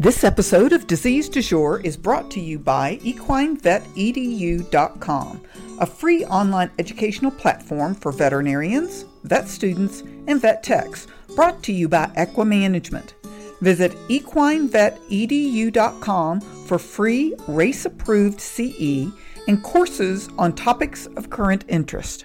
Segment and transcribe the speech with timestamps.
[0.00, 5.42] This episode of Disease du Jour is brought to you by equinevetedu.com,
[5.80, 11.88] a free online educational platform for veterinarians, vet students, and vet techs, brought to you
[11.88, 13.14] by EquiManagement.
[13.60, 19.08] Visit equinevetedu.com for free RACE approved CE
[19.48, 22.24] and courses on topics of current interest.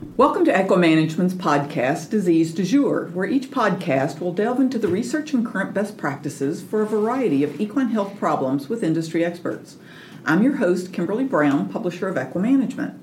[0.00, 5.34] Welcome to EquiManagement's podcast, Disease du Jour, where each podcast will delve into the research
[5.34, 9.76] and current best practices for a variety of equine health problems with industry experts.
[10.24, 12.98] I'm your host, Kimberly Brown, publisher of EquiManagement.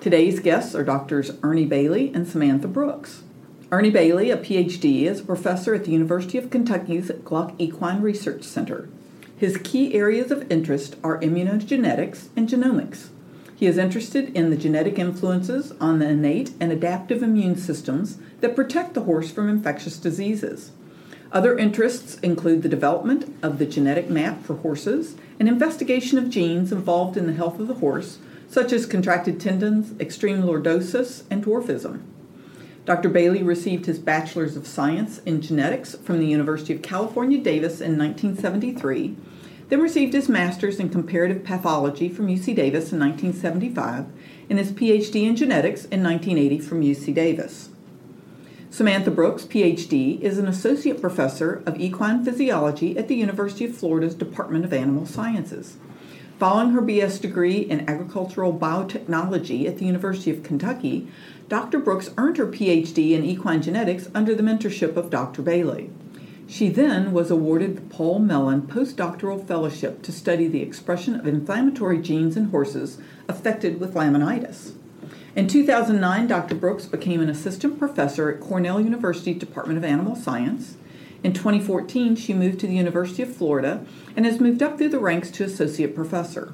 [0.00, 3.22] Today's guests are Doctors Ernie Bailey and Samantha Brooks.
[3.72, 8.42] Ernie Bailey, a PhD, is a professor at the University of Kentucky's Gluck Equine Research
[8.42, 8.90] Center.
[9.38, 13.08] His key areas of interest are immunogenetics and genomics.
[13.56, 18.56] He is interested in the genetic influences on the innate and adaptive immune systems that
[18.56, 20.72] protect the horse from infectious diseases.
[21.30, 26.72] Other interests include the development of the genetic map for horses and investigation of genes
[26.72, 32.02] involved in the health of the horse, such as contracted tendons, extreme lordosis, and dwarfism.
[32.84, 33.08] Dr.
[33.08, 37.98] Bailey received his Bachelor's of Science in Genetics from the University of California, Davis in
[37.98, 39.16] 1973
[39.68, 44.06] then received his master's in comparative pathology from UC Davis in 1975
[44.50, 47.70] and his PhD in genetics in 1980 from UC Davis.
[48.70, 54.16] Samantha Brooks, PhD, is an associate professor of equine physiology at the University of Florida's
[54.16, 55.76] Department of Animal Sciences.
[56.40, 61.06] Following her BS degree in agricultural biotechnology at the University of Kentucky,
[61.48, 61.78] Dr.
[61.78, 65.42] Brooks earned her PhD in equine genetics under the mentorship of Dr.
[65.42, 65.90] Bailey.
[66.46, 71.98] She then was awarded the Paul Mellon Postdoctoral Fellowship to study the expression of inflammatory
[71.98, 72.98] genes in horses
[73.28, 74.72] affected with laminitis.
[75.34, 76.54] In 2009, Dr.
[76.54, 80.76] Brooks became an assistant professor at Cornell University Department of Animal Science.
[81.22, 83.84] In 2014, she moved to the University of Florida
[84.14, 86.52] and has moved up through the ranks to associate professor.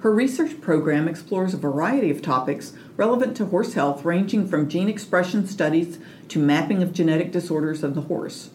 [0.00, 4.88] Her research program explores a variety of topics relevant to horse health, ranging from gene
[4.88, 8.50] expression studies to mapping of genetic disorders of the horse.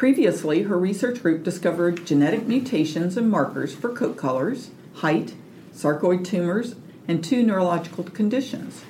[0.00, 5.34] Previously, her research group discovered genetic mutations and markers for coat colors, height,
[5.74, 6.74] sarcoid tumors,
[7.06, 8.82] and two neurological conditions.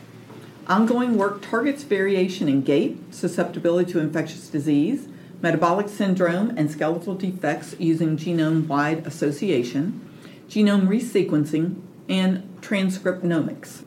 [0.69, 5.09] Ongoing work targets variation in gait, susceptibility to infectious disease,
[5.43, 10.09] metabolic syndrome, and skeletal defects using genome wide association,
[10.49, 13.83] genome resequencing, and transcriptomics.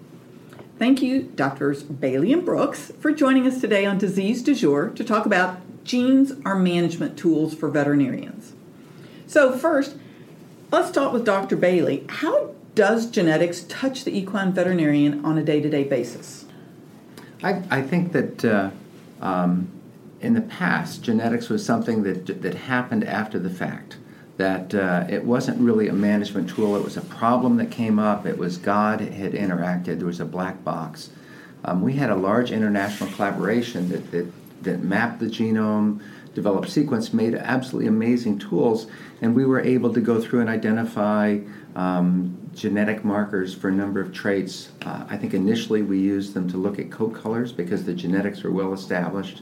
[0.78, 1.84] Thank you, Drs.
[1.84, 6.34] Bailey and Brooks, for joining us today on Disease du Jour to talk about genes
[6.46, 8.54] are management tools for veterinarians.
[9.28, 9.96] So, first,
[10.72, 11.56] let's start with Dr.
[11.56, 12.06] Bailey.
[12.08, 16.46] How does genetics touch the equine veterinarian on a day to day basis?
[17.44, 18.72] I, I think that uh,
[19.22, 19.68] um,
[20.22, 23.98] in the past, genetics was something that, that happened after the fact.
[24.38, 28.26] That uh, it wasn't really a management tool, it was a problem that came up,
[28.26, 31.12] it was God had interacted, there was a black box.
[31.66, 36.02] Um, we had a large international collaboration that, that that mapped the genome,
[36.34, 38.88] developed sequence, made absolutely amazing tools,
[39.22, 41.40] and we were able to go through and identify
[41.76, 44.70] um, genetic markers for a number of traits.
[44.86, 48.44] Uh, I think initially we used them to look at coat colors because the genetics
[48.44, 49.42] were well established.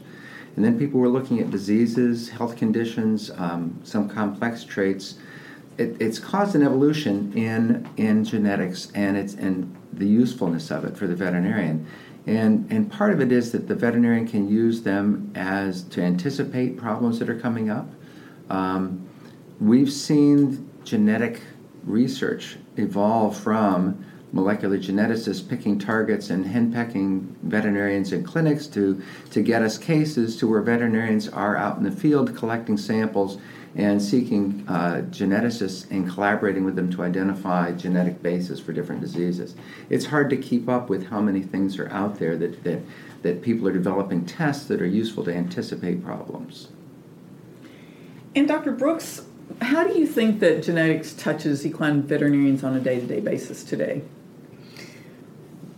[0.56, 5.16] And then people were looking at diseases, health conditions, um, some complex traits.
[5.78, 10.96] It, it's caused an evolution in in genetics and it's and the usefulness of it
[10.96, 11.86] for the veterinarian.
[12.26, 16.76] And, and part of it is that the veterinarian can use them as to anticipate
[16.76, 17.88] problems that are coming up.
[18.48, 19.08] Um,
[19.60, 21.40] we've seen genetic
[21.84, 29.62] research evolve from molecular geneticists picking targets and henpecking veterinarians in clinics to, to get
[29.62, 33.38] us cases to where veterinarians are out in the field collecting samples
[33.74, 39.54] and seeking uh, geneticists and collaborating with them to identify genetic bases for different diseases.
[39.88, 42.80] It's hard to keep up with how many things are out there that, that,
[43.22, 46.68] that people are developing tests that are useful to anticipate problems.
[48.34, 48.72] And Dr.
[48.72, 49.22] Brooks,
[49.60, 53.64] how do you think that genetics touches equine veterinarians on a day to day basis
[53.64, 54.02] today?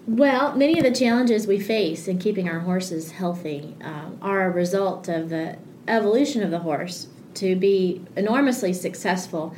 [0.06, 4.50] Well, many of the challenges we face in keeping our horses healthy uh, are a
[4.50, 5.56] result of the
[5.88, 9.54] evolution of the horse to be enormously successful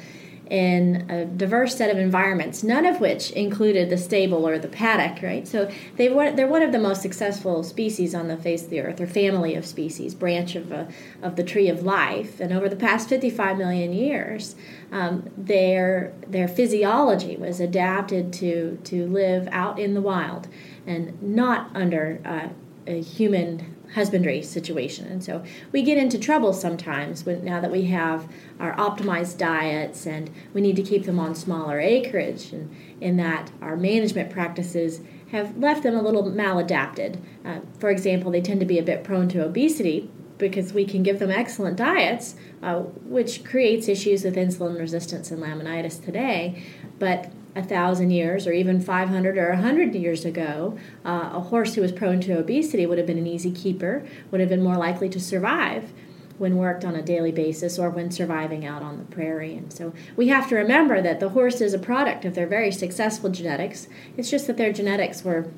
[0.51, 5.21] in a diverse set of environments, none of which included the stable or the paddock,
[5.23, 5.47] right?
[5.47, 8.81] So they were, they're one of the most successful species on the face of the
[8.81, 10.89] earth, or family of species, branch of, a,
[11.21, 12.39] of the tree of life.
[12.39, 14.55] And over the past 55 million years,
[14.93, 20.47] um, their, their physiology was adapted to, to live out in the wild
[20.87, 22.49] and not under uh,
[22.87, 25.07] a human husbandry situation.
[25.07, 25.43] And so
[25.73, 28.29] we get into trouble sometimes when, now that we have
[28.59, 33.51] our optimized diets and we need to keep them on smaller acreage, and in that
[33.61, 35.01] our management practices
[35.33, 37.19] have left them a little maladapted.
[37.45, 41.03] Uh, for example, they tend to be a bit prone to obesity because we can
[41.03, 46.63] give them excellent diets, uh, which creates issues with insulin resistance and laminitis today.
[46.99, 51.81] But a thousand years or even 500 or 100 years ago, uh, a horse who
[51.81, 55.09] was prone to obesity would have been an easy keeper, would have been more likely
[55.09, 55.93] to survive
[56.39, 59.55] when worked on a daily basis or when surviving out on the prairie.
[59.55, 62.71] And so we have to remember that the horse is a product of their very
[62.71, 63.89] successful genetics.
[64.19, 65.51] It's just that their genetics were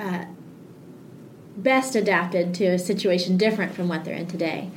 [0.00, 0.24] uh,
[1.56, 4.72] best adapted to a situation different from what they're in today.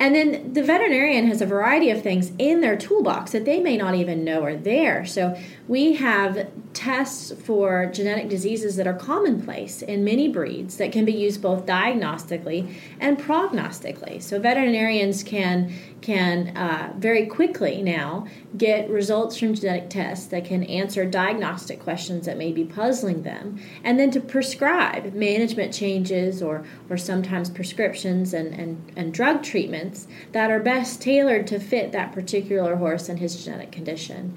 [0.00, 3.76] And then the veterinarian has a variety of things in their toolbox that they may
[3.76, 5.04] not even know are there.
[5.04, 5.38] So
[5.68, 11.12] we have tests for genetic diseases that are commonplace in many breeds that can be
[11.12, 14.22] used both diagnostically and prognostically.
[14.22, 20.64] So veterinarians can can uh, very quickly now get results from genetic tests that can
[20.64, 26.64] answer diagnostic questions that may be puzzling them, and then to prescribe management changes or
[26.88, 32.10] or sometimes prescriptions and and, and drug treatments that are best tailored to fit that
[32.12, 34.34] particular horse and his genetic condition.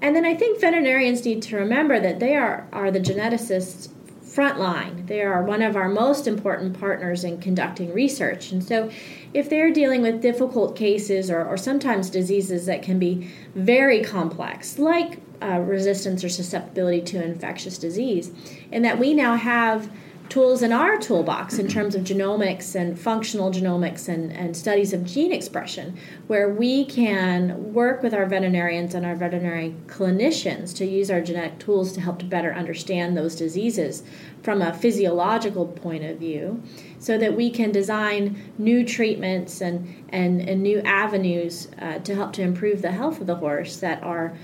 [0.00, 3.90] And then I think veterinarians need to remember that they are, are the geneticists
[4.22, 5.06] front line.
[5.06, 8.52] They are one of our most important partners in conducting research.
[8.52, 8.90] And so,
[9.34, 14.78] if they're dealing with difficult cases or, or sometimes diseases that can be very complex,
[14.78, 18.30] like uh, resistance or susceptibility to infectious disease,
[18.70, 19.90] and that we now have
[20.28, 25.04] tools in our toolbox in terms of genomics and functional genomics and, and studies of
[25.04, 25.96] gene expression,
[26.26, 31.58] where we can work with our veterinarians and our veterinary clinicians to use our genetic
[31.58, 34.02] tools to help to better understand those diseases
[34.42, 36.62] from a physiological point of view
[36.98, 42.32] so that we can design new treatments and, and, and new avenues uh, to help
[42.32, 44.36] to improve the health of the horse that are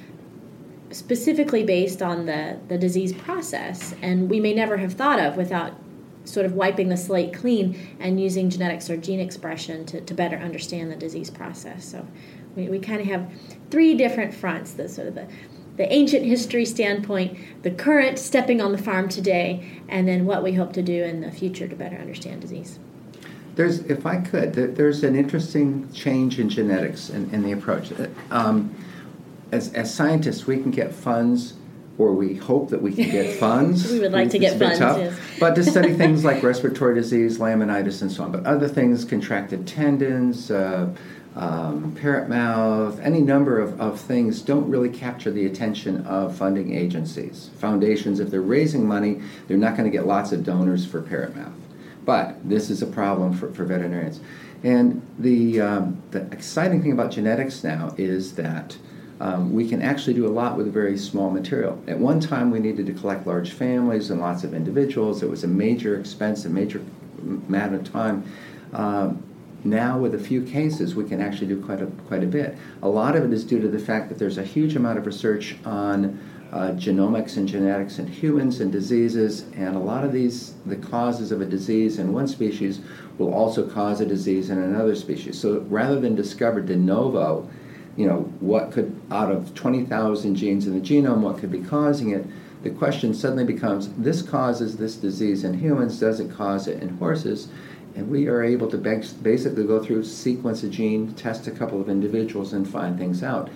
[0.95, 5.73] specifically based on the, the disease process, and we may never have thought of without
[6.25, 10.37] sort of wiping the slate clean and using genetics or gene expression to, to better
[10.37, 11.85] understand the disease process.
[11.85, 12.07] So
[12.55, 13.31] we, we kind of have
[13.71, 15.27] three different fronts the sort of the,
[15.77, 20.53] the ancient history standpoint, the current stepping on the farm today, and then what we
[20.53, 22.79] hope to do in the future to better understand disease.
[23.57, 27.93] There's, if I could, there's an interesting change in genetics in, in the approach.
[28.31, 28.75] Um,
[29.53, 31.55] as, as scientists, we can get funds,
[31.99, 33.91] or we hope that we can get funds.
[33.91, 35.19] we would like to get funds, tough, yes.
[35.39, 38.33] but to study things like respiratory disease, laminitis, and so on.
[38.33, 40.95] But other things, contracted tendons, uh,
[41.37, 46.75] um, parrot mouth, any number of, of things don't really capture the attention of funding
[46.75, 47.51] agencies.
[47.59, 51.35] Foundations, if they're raising money, they're not going to get lots of donors for parrot
[51.35, 51.53] mouth.
[52.05, 54.21] But this is a problem for, for veterinarians.
[54.63, 58.77] And the, um, the exciting thing about genetics now is that
[59.21, 61.83] um, we can actually do a lot with a very small material.
[61.87, 65.23] At one time, we needed to collect large families and lots of individuals.
[65.23, 66.83] It was a major expense, a major
[67.23, 68.25] amount of time.
[68.73, 69.23] Um,
[69.63, 72.57] now, with a few cases, we can actually do quite a, quite a bit.
[72.83, 75.07] A lot of it is due to the fact that there's a huge amount of
[75.07, 76.21] research on
[76.53, 81.33] uh, genomics and genetics in humans and diseases, and a lot of these, the causes
[81.33, 82.81] of a disease in one species
[83.19, 85.41] will also cause a disease in another species.
[85.41, 87.49] So rather than discover de novo,
[87.97, 92.11] you know, what could, out of 20,000 genes in the genome, what could be causing
[92.11, 92.27] it,
[92.63, 96.97] the question suddenly becomes this causes this disease in humans, does it cause it in
[96.97, 97.49] horses?
[97.95, 101.89] And we are able to basically go through, sequence a gene, test a couple of
[101.89, 103.51] individuals, and find things out.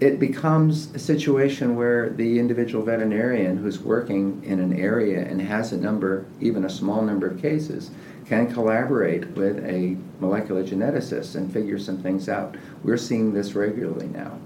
[0.00, 5.72] It becomes a situation where the individual veterinarian who's working in an area and has
[5.72, 7.90] a number, even a small number of cases,
[8.30, 12.54] can collaborate with a molecular geneticist and figure some things out.
[12.84, 14.38] We're seeing this regularly now.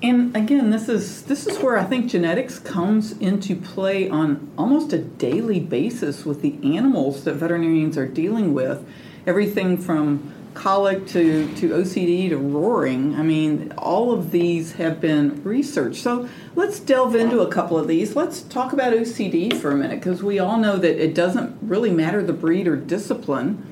[0.00, 4.92] And again, this is this is where I think genetics comes into play on almost
[4.92, 8.88] a daily basis with the animals that veterinarians are dealing with.
[9.26, 13.14] Everything from colic to, to OCD to roaring.
[13.14, 16.02] I mean, all of these have been researched.
[16.02, 18.14] So let's delve into a couple of these.
[18.14, 21.90] Let's talk about OCD for a minute because we all know that it doesn't really
[21.90, 23.66] matter the breed or discipline,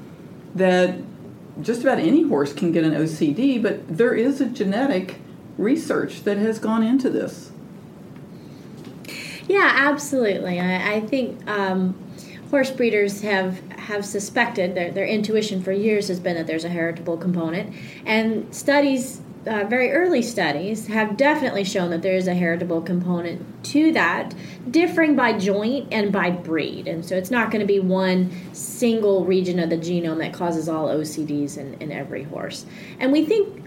[0.55, 0.97] that
[1.61, 5.17] just about any horse can get an OCD, but there is a genetic
[5.59, 7.53] research that has gone into this.
[9.47, 10.61] Yeah, absolutely.
[10.61, 11.95] I, I think um,
[12.51, 16.69] horse breeders have have suspected their, their intuition for years has been that there's a
[16.69, 22.35] heritable component and studies uh, very early studies have definitely shown that there is a
[22.35, 24.35] heritable component to that,
[24.71, 26.87] differing by joint and by breed.
[26.87, 30.69] And so it's not going to be one single region of the genome that causes
[30.69, 32.67] all OCDs in, in every horse.
[32.99, 33.60] And we think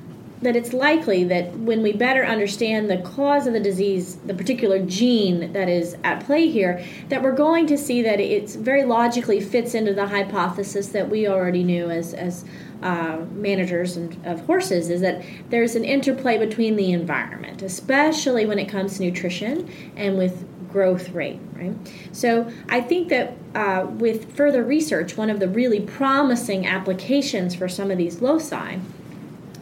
[0.43, 4.79] that it's likely that when we better understand the cause of the disease, the particular
[4.79, 9.39] gene that is at play here, that we're going to see that it very logically
[9.39, 12.45] fits into the hypothesis that we already knew as, as
[12.81, 18.59] uh, managers and, of horses is that there's an interplay between the environment, especially when
[18.59, 21.73] it comes to nutrition and with growth rate, right?
[22.11, 27.69] So I think that uh, with further research, one of the really promising applications for
[27.69, 28.79] some of these loci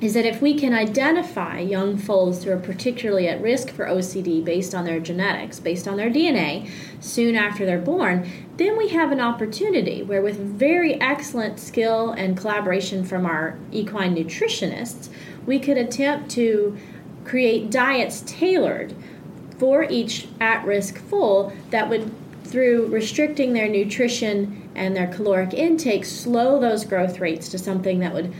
[0.01, 4.43] is that if we can identify young foals who are particularly at risk for OCD
[4.43, 6.67] based on their genetics, based on their DNA,
[7.00, 8.27] soon after they're born,
[8.58, 14.15] then we have an opportunity where, with very excellent skill and collaboration from our equine
[14.15, 15.10] nutritionists,
[15.46, 16.75] we could attempt to
[17.24, 18.96] create diets tailored
[19.60, 22.12] for each at risk foal that would,
[22.43, 28.13] through restricting their nutrition and their caloric intake, slow those growth rates to something that
[28.13, 28.34] would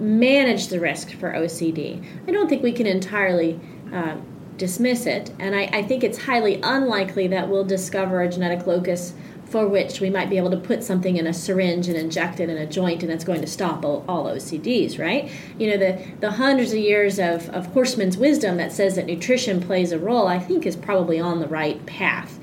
[0.00, 2.04] manage the risk for OCD.
[2.26, 3.60] I don't think we can entirely
[3.92, 4.16] uh,
[4.56, 9.14] dismiss it, and I, I, think it's highly unlikely that we'll discover a genetic locus
[9.44, 12.50] for which we might be able to put something in a syringe and inject it
[12.50, 15.30] in a joint and it's going to stop all, all OCDs, right?
[15.58, 19.60] You know, the, the hundreds of years of, of horseman's wisdom that says that nutrition
[19.60, 22.37] plays a role, I think is probably on the right path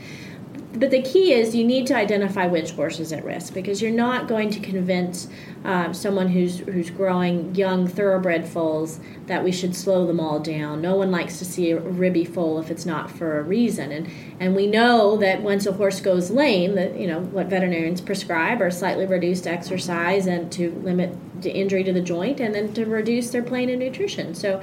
[0.76, 3.92] but the key is you need to identify which horse is at risk because you're
[3.92, 5.28] not going to convince
[5.64, 10.82] um, someone who's who's growing young thoroughbred foals that we should slow them all down.
[10.82, 14.08] No one likes to see a ribby foal if it's not for a reason, and
[14.40, 18.62] and we know that once a horse goes lame, that you know what veterinarians prescribe
[18.62, 22.86] are slightly reduced exercise and to limit the injury to the joint, and then to
[22.86, 24.36] reduce their plane and nutrition.
[24.36, 24.62] So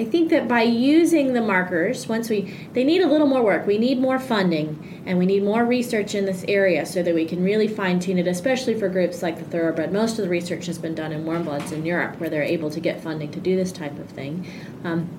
[0.00, 3.66] I think that by using the markers, once we, they need a little more work.
[3.66, 7.26] We need more funding and we need more research in this area so that we
[7.26, 9.92] can really fine tune it, especially for groups like the thoroughbred.
[9.92, 12.70] Most of the research has been done in warm bloods in Europe where they're able
[12.70, 14.46] to get funding to do this type of thing.
[14.84, 15.10] Um,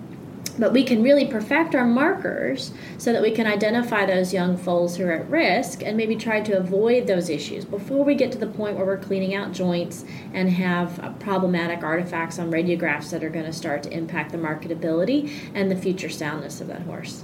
[0.57, 4.97] but we can really perfect our markers so that we can identify those young foals
[4.97, 8.37] who are at risk and maybe try to avoid those issues before we get to
[8.37, 13.23] the point where we're cleaning out joints and have uh, problematic artifacts on radiographs that
[13.23, 17.23] are going to start to impact the marketability and the future soundness of that horse.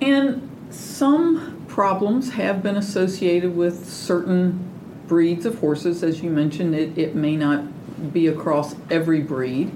[0.00, 4.70] And some problems have been associated with certain
[5.06, 6.02] breeds of horses.
[6.02, 9.72] As you mentioned, it, it may not be across every breed.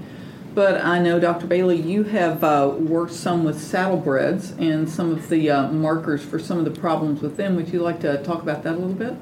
[0.53, 1.47] But I know, Dr.
[1.47, 6.39] Bailey, you have uh, worked some with saddlebreds and some of the uh, markers for
[6.39, 7.55] some of the problems with them.
[7.55, 9.13] Would you like to talk about that a little bit?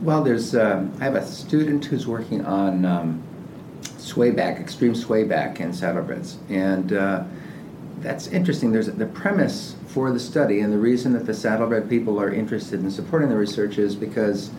[0.00, 3.22] Well, there's um, I have a student who's working on um,
[3.96, 7.24] swayback, extreme swayback in saddlebreds, and uh,
[8.00, 8.72] that's interesting.
[8.72, 12.80] There's the premise for the study, and the reason that the saddlebred people are interested
[12.80, 14.50] in supporting the research is because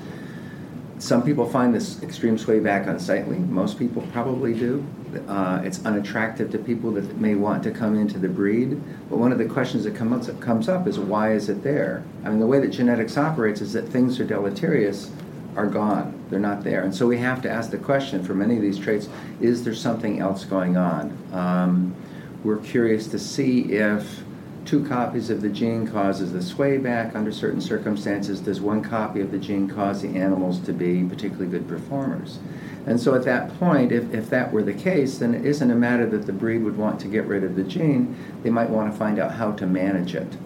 [0.99, 3.37] some people find this extreme swayback unsightly.
[3.37, 4.83] Most people probably do.
[5.27, 8.81] Uh, it's unattractive to people that may want to come into the breed.
[9.09, 12.03] But one of the questions that comes up, comes up is why is it there?
[12.23, 15.11] I mean, the way that genetics operates is that things are deleterious
[15.55, 16.23] are gone.
[16.29, 16.83] They're not there.
[16.83, 19.09] And so we have to ask the question for many of these traits
[19.41, 21.17] is there something else going on?
[21.33, 21.95] Um,
[22.43, 24.23] we're curious to see if
[24.67, 28.41] two copies of the gene causes the sway back under certain circumstances.
[28.41, 32.39] Does one copy of the gene cause the animals to be particularly good performers?
[32.85, 35.75] And so at that point, if, if that were the case, then it isn't a
[35.75, 38.15] matter that the breed would want to get rid of the gene.
[38.43, 40.37] They might want to find out how to manage it.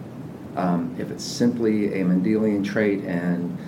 [0.56, 3.58] Um, if it's simply a Mendelian trait and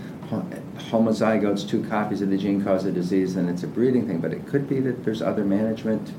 [0.77, 4.21] homozygotes, two copies of the gene cause a disease, then it's a breeding thing.
[4.21, 6.13] But it could be that there's other management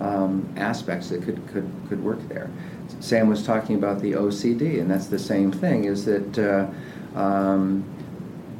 [0.00, 2.50] um, aspects that could, could, could work there.
[3.00, 5.84] Sam was talking about the OCD, and that's the same thing.
[5.84, 7.84] Is that uh, um,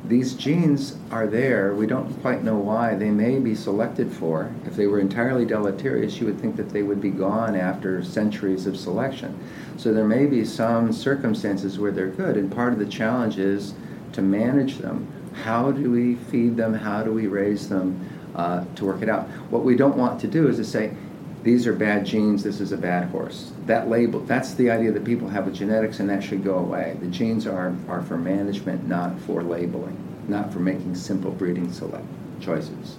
[0.06, 1.74] these genes are there.
[1.74, 2.94] We don't quite know why.
[2.94, 4.52] They may be selected for.
[4.66, 8.66] If they were entirely deleterious, you would think that they would be gone after centuries
[8.66, 9.38] of selection.
[9.78, 13.74] So there may be some circumstances where they're good, and part of the challenge is
[14.12, 15.10] to manage them.
[15.42, 16.74] How do we feed them?
[16.74, 19.26] How do we raise them uh, to work it out?
[19.50, 20.94] What we don't want to do is to say,
[21.42, 23.52] these are bad genes, this is a bad horse.
[23.66, 26.96] That label, that's the idea that people have with genetics, and that should go away.
[27.00, 29.96] The genes are, are for management, not for labeling,
[30.28, 32.04] not for making simple breeding select
[32.40, 32.96] choices.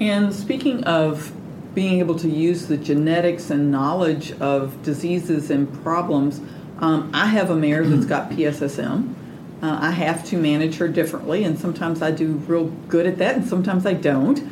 [0.00, 1.32] And speaking of
[1.74, 6.40] being able to use the genetics and knowledge of diseases and problems,
[6.78, 9.14] um, I have a mare that's got PSSM.
[9.62, 13.36] Uh, I have to manage her differently, and sometimes I do real good at that,
[13.36, 14.42] and sometimes I don't.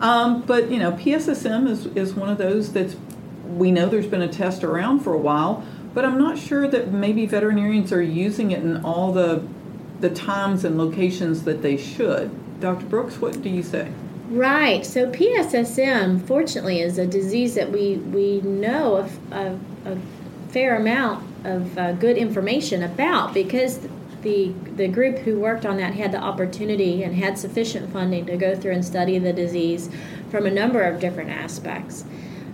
[0.00, 2.94] Um, but you know, PSSM is, is one of those that's
[3.56, 5.64] we know there's been a test around for a while,
[5.94, 9.42] but I'm not sure that maybe veterinarians are using it in all the
[10.00, 12.30] the times and locations that they should.
[12.60, 12.86] Dr.
[12.86, 13.90] Brooks, what do you say?
[14.28, 14.84] Right.
[14.84, 19.98] So PSSM, fortunately, is a disease that we we know a, a,
[20.50, 23.80] fair amount of uh, good information about because
[24.22, 28.36] the the group who worked on that had the opportunity and had sufficient funding to
[28.36, 29.90] go through and study the disease
[30.30, 32.04] from a number of different aspects.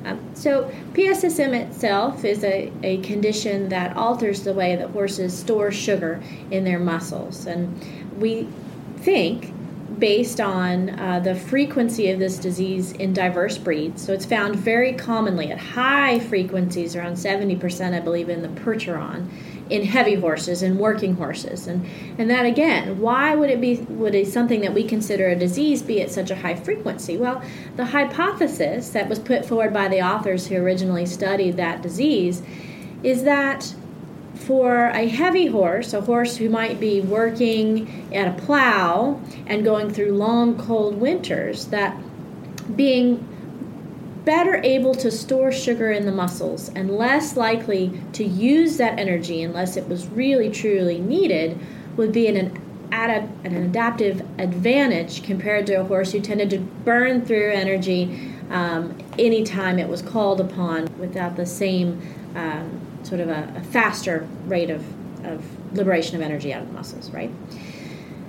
[0.05, 5.71] Um, so PSSM itself is a, a condition that alters the way that horses store
[5.71, 7.81] sugar in their muscles, and
[8.19, 8.49] we
[8.99, 9.53] think
[9.99, 14.05] based on uh, the frequency of this disease in diverse breeds.
[14.05, 19.29] So it's found very commonly at high frequencies, around 70%, I believe, in the Percheron
[19.71, 21.67] in heavy horses and working horses.
[21.67, 21.87] And
[22.19, 25.83] and that again why would it be would it something that we consider a disease
[25.83, 27.17] be at such a high frequency?
[27.17, 27.43] Well
[27.77, 32.43] the hypothesis that was put forward by the authors who originally studied that disease
[33.03, 33.75] is that
[34.35, 39.91] for a heavy horse, a horse who might be working at a plow and going
[39.91, 41.97] through long cold winters, that
[42.77, 43.27] being
[44.25, 49.43] better able to store sugar in the muscles and less likely to use that energy
[49.43, 51.59] unless it was really truly needed
[51.97, 52.61] would be an,
[52.93, 59.79] an, adaptive advantage compared to a horse who tended to burn through energy um, anytime
[59.79, 62.01] it was called upon without the same
[62.35, 64.85] um, sort of a, a faster rate of,
[65.25, 65.45] of
[65.77, 67.31] liberation of energy out of the muscles, right?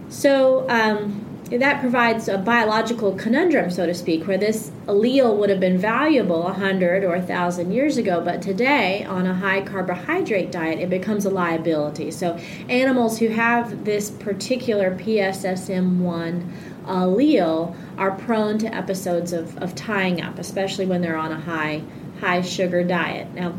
[0.10, 5.60] So um, that provides a biological conundrum, so to speak, where this allele would have
[5.60, 10.90] been valuable 100 or 1,000 years ago, but today, on a high carbohydrate diet, it
[10.90, 12.10] becomes a liability.
[12.10, 16.52] So, animals who have this particular PSSM1
[16.86, 21.84] allele are prone to episodes of, of tying up, especially when they're on a high
[22.20, 23.34] high sugar diet.
[23.34, 23.56] Now,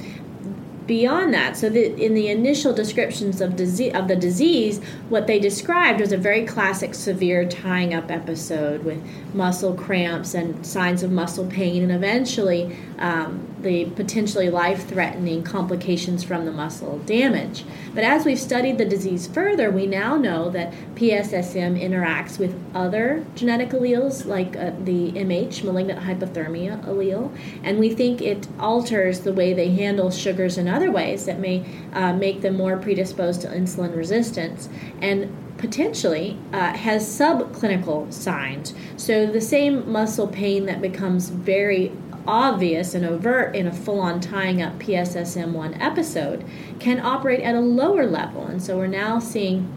[0.87, 1.57] beyond that.
[1.57, 6.13] So that in the initial descriptions of disease of the disease what they described was
[6.13, 9.03] a very classic severe tying up episode with
[9.35, 16.45] muscle cramps and signs of muscle pain and eventually um, the potentially life-threatening complications from
[16.45, 21.81] the muscle damage but as we've studied the disease further we now know that pssm
[21.81, 28.21] interacts with other genetic alleles like uh, the mh malignant hyperthermia allele and we think
[28.23, 32.57] it alters the way they handle sugars in other ways that may uh, make them
[32.57, 34.69] more predisposed to insulin resistance
[35.01, 38.75] and potentially uh, has subclinical signs.
[38.97, 41.93] So the same muscle pain that becomes very
[42.27, 46.45] obvious and overt in a full on tying up PSSM1 episode
[46.79, 48.47] can operate at a lower level.
[48.47, 49.73] And so we're now seeing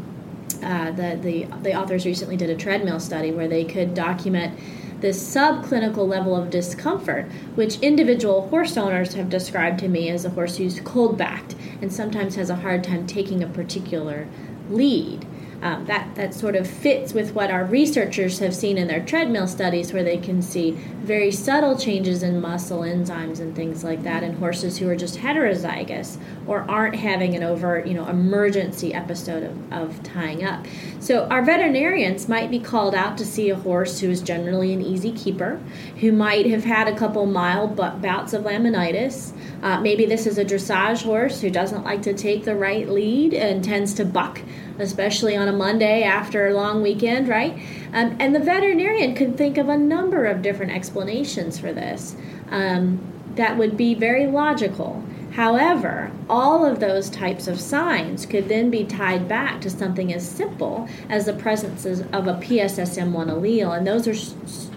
[0.63, 4.59] uh, the, the, the authors recently did a treadmill study where they could document
[5.01, 10.29] this subclinical level of discomfort, which individual horse owners have described to me as a
[10.31, 14.27] horse who's cold backed and sometimes has a hard time taking a particular
[14.69, 15.25] lead.
[15.61, 19.47] Um, that, that sort of fits with what our researchers have seen in their treadmill
[19.47, 24.23] studies, where they can see very subtle changes in muscle enzymes and things like that
[24.23, 26.17] in horses who are just heterozygous
[26.47, 30.65] or aren't having an overt, you know, emergency episode of, of tying up.
[30.99, 34.81] So our veterinarians might be called out to see a horse who is generally an
[34.81, 35.61] easy keeper,
[35.99, 39.33] who might have had a couple mild bouts of laminitis.
[39.61, 43.33] Uh, maybe this is a dressage horse who doesn't like to take the right lead
[43.33, 44.41] and tends to buck
[44.79, 47.53] especially on a Monday after a long weekend, right?
[47.93, 52.15] Um, and the veterinarian could think of a number of different explanations for this
[52.49, 52.99] um,
[53.35, 55.03] that would be very logical.
[55.31, 60.27] However, all of those types of signs could then be tied back to something as
[60.27, 64.35] simple as the presence of a PSSM1 allele, and those are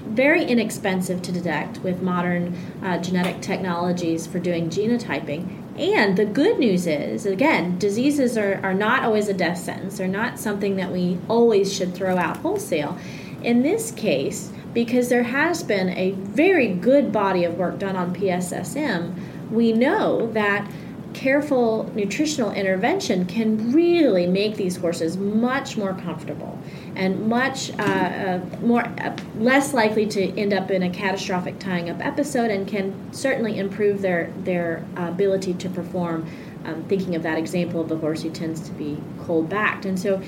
[0.09, 6.59] very inexpensive to detect with modern uh, genetic technologies for doing genotyping and the good
[6.59, 9.99] news is, again, diseases are, are not always a death sentence.
[9.99, 12.99] They're not something that we always should throw out wholesale.
[13.43, 18.15] In this case, because there has been a very good body of work done on
[18.15, 19.15] PSSM,
[19.51, 20.71] we know that
[21.15, 26.59] careful nutritional intervention can really make these horses much more comfortable
[26.97, 31.91] and much uh, uh, more uh, less likely to end up in a catastrophic tying
[31.91, 36.27] up episode and can certainly improve their their ability to perform.
[36.65, 39.85] Um, thinking of that example of the horse who tends to be cold backed.
[39.85, 40.23] And so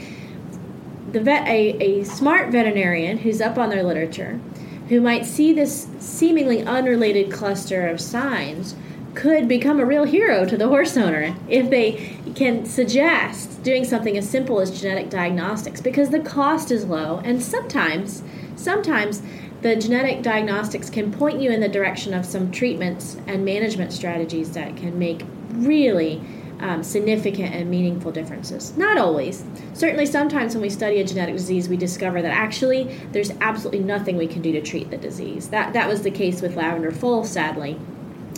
[1.12, 4.40] the vet a, a smart veterinarian who's up on their literature
[4.88, 8.75] who might see this seemingly unrelated cluster of signs
[9.14, 14.18] could become a real hero to the horse owner if they can suggest doing something
[14.18, 18.22] as simple as genetic diagnostics because the cost is low and sometimes
[18.57, 19.22] sometimes
[19.62, 24.50] the genetic diagnostics can point you in the direction of some treatments and management strategies
[24.53, 25.22] that can make
[25.53, 26.20] really
[26.61, 28.77] um, significant and meaningful differences.
[28.77, 29.44] Not always.
[29.72, 34.16] Certainly, sometimes when we study a genetic disease, we discover that actually there's absolutely nothing
[34.16, 35.48] we can do to treat the disease.
[35.48, 37.79] That, that was the case with lavender foal, sadly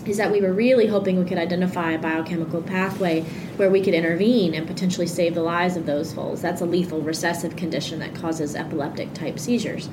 [0.08, 3.22] is that we were really hoping we could identify a biochemical pathway
[3.56, 6.42] where we could intervene and potentially save the lives of those foals.
[6.42, 9.88] That's a lethal recessive condition that causes epileptic type seizures.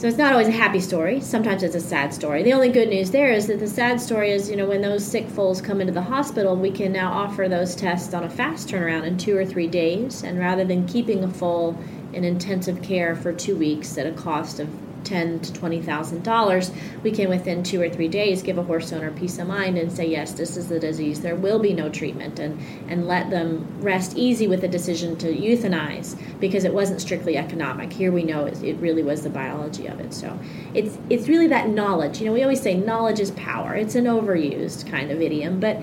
[0.00, 1.20] So it's not always a happy story.
[1.20, 2.42] Sometimes it's a sad story.
[2.42, 5.04] The only good news there is that the sad story is, you know, when those
[5.04, 8.68] sick foals come into the hospital, we can now offer those tests on a fast
[8.68, 10.22] turnaround in two or three days.
[10.22, 11.78] And rather than keeping a foal
[12.14, 14.68] in intensive care for two weeks at a cost of
[15.04, 16.70] ten to twenty thousand dollars,
[17.02, 19.92] we can within two or three days give a horse owner peace of mind and
[19.92, 21.20] say, yes, this is the disease.
[21.20, 25.32] There will be no treatment, and and let them rest easy with the decision to
[25.32, 27.92] euthanize because it wasn't strictly economic.
[27.92, 30.12] Here we know it, it really was the biology of it.
[30.14, 30.38] So
[30.74, 32.20] it's it's really that knowledge.
[32.20, 33.74] You know, we always say knowledge is power.
[33.74, 35.76] It's an overused kind of idiom, but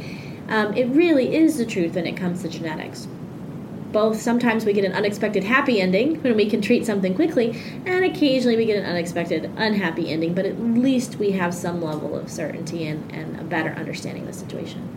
[0.49, 3.07] um, it really is the truth when it comes to genetics
[3.91, 8.03] both sometimes we get an unexpected happy ending when we can treat something quickly, and
[8.05, 12.29] occasionally we get an unexpected unhappy ending, but at least we have some level of
[12.29, 14.87] certainty and, and a better understanding of the situation.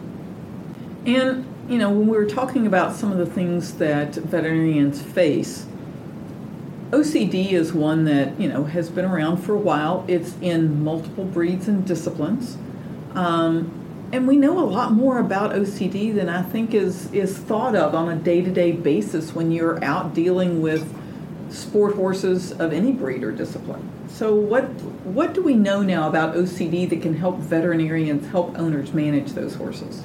[1.06, 5.66] And, you know, when we were talking about some of the things that veterinarians face,
[6.90, 10.04] OCD is one that, you know, has been around for a while.
[10.08, 12.58] It's in multiple breeds and disciplines.
[13.14, 13.79] Um,
[14.12, 17.94] and we know a lot more about OCD than I think is is thought of
[17.94, 20.96] on a day to day basis when you're out dealing with
[21.50, 23.88] sport horses of any breed or discipline.
[24.08, 24.64] So what
[25.04, 29.54] what do we know now about OCD that can help veterinarians help owners manage those
[29.54, 30.02] horses?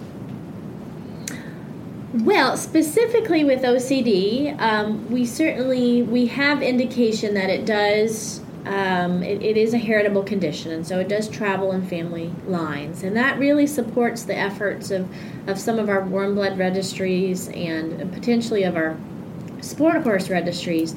[2.14, 9.42] Well, specifically with OCD, um, we certainly we have indication that it does um, it,
[9.44, 13.04] it is a heritable condition, and so it does travel in family lines.
[13.04, 15.08] And that really supports the efforts of,
[15.48, 18.98] of some of our warm blood registries and potentially of our
[19.62, 20.96] sport horse registries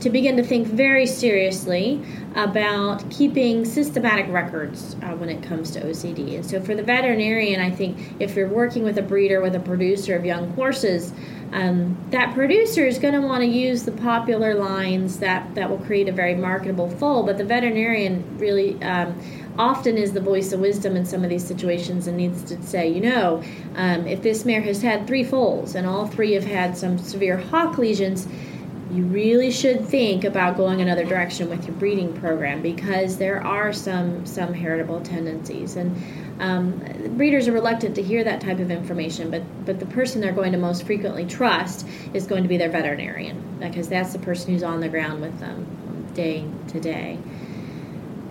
[0.00, 2.00] to begin to think very seriously
[2.36, 6.36] about keeping systematic records uh, when it comes to OCD.
[6.36, 9.60] And so, for the veterinarian, I think if you're working with a breeder, with a
[9.60, 11.12] producer of young horses,
[11.52, 15.78] um, that producer is going to want to use the popular lines that, that will
[15.78, 19.18] create a very marketable foal, but the veterinarian really um,
[19.58, 22.88] often is the voice of wisdom in some of these situations and needs to say,
[22.88, 23.42] you know,
[23.74, 27.36] um, if this mare has had three foals and all three have had some severe
[27.36, 28.28] hock lesions,
[28.90, 33.72] you really should think about going another direction with your breeding program because there are
[33.72, 35.76] some some heritable tendencies.
[35.76, 35.94] And
[36.40, 36.80] um,
[37.20, 40.58] are reluctant to hear that type of information but but the person they're going to
[40.58, 44.80] most frequently trust is going to be their veterinarian because that's the person who's on
[44.80, 45.66] the ground with them
[46.18, 47.16] day to day.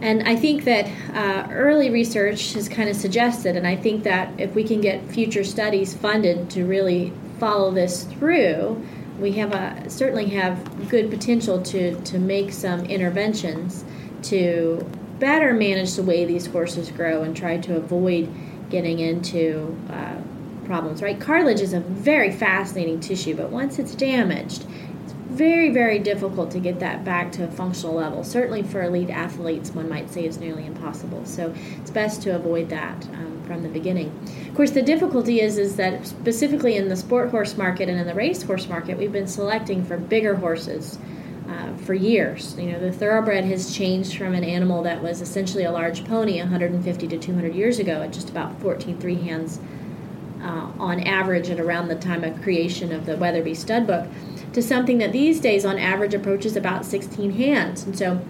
[0.02, 4.30] And I think that uh, early research has kind of suggested, and I think that
[4.38, 8.86] if we can get future studies funded to really follow this through,
[9.20, 13.84] we have a certainly have good potential to to make some interventions
[14.24, 14.86] to
[15.20, 18.30] better manage the way these horses grow and try to avoid
[18.70, 20.18] getting into uh,
[20.66, 21.02] problems.
[21.02, 24.66] Right, cartilage is a very fascinating tissue, but once it's damaged,
[25.04, 28.24] it's very very difficult to get that back to a functional level.
[28.24, 31.26] Certainly for elite athletes, one might say it's nearly impossible.
[31.26, 34.12] So it's best to avoid that um, from the beginning
[34.50, 38.06] Of course, the difficulty is is that specifically in the sport horse market and in
[38.06, 41.00] the race horse market, we've been selecting for bigger horses
[41.48, 42.58] uh, for years.
[42.58, 46.40] You know, the thoroughbred has changed from an animal that was essentially a large pony
[46.40, 49.60] 150 to 200 years ago at just about 14 three hands
[50.42, 54.08] uh, on average at around the time of creation of the Weatherby stud book
[54.54, 57.84] to something that these days on average approaches about 16 hands.
[57.84, 58.22] And so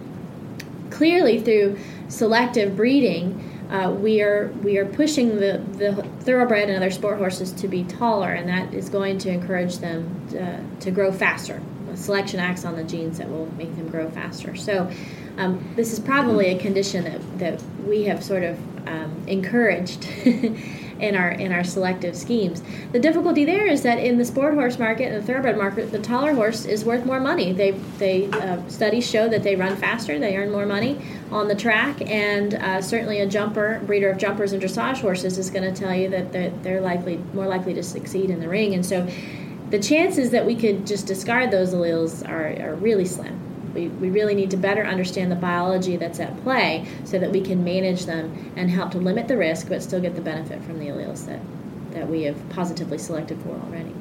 [0.89, 1.77] clearly through
[2.08, 7.51] selective breeding, uh, we are we are pushing the, the thoroughbred and other sport horses
[7.51, 11.62] to be taller, and that is going to encourage them to, uh, to grow faster.
[11.97, 14.55] Selection acts on the genes that will make them grow faster.
[14.55, 14.89] So,
[15.38, 20.05] um, this is probably a condition that, that we have sort of um, encouraged
[20.99, 22.62] in our in our selective schemes.
[22.91, 25.99] The difficulty there is that in the sport horse market and the thoroughbred market, the
[25.99, 27.53] taller horse is worth more money.
[27.53, 30.99] They they uh, studies show that they run faster, they earn more money
[31.31, 35.49] on the track, and uh, certainly a jumper breeder of jumpers and dressage horses is
[35.49, 38.73] going to tell you that they're, they're likely more likely to succeed in the ring,
[38.73, 39.07] and so.
[39.69, 43.73] The chances that we could just discard those alleles are, are really slim.
[43.73, 47.41] We, we really need to better understand the biology that's at play so that we
[47.41, 50.80] can manage them and help to limit the risk but still get the benefit from
[50.80, 51.41] the alleles that,
[51.91, 53.93] that we have positively selected for already.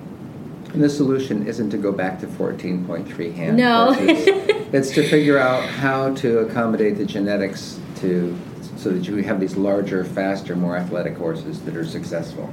[0.73, 3.95] And the solution isn't to go back to 14.3 hand no.
[3.99, 8.37] it's to figure out how to accommodate the genetics to
[8.77, 12.53] so that you have these larger, faster, more athletic horses that are successful.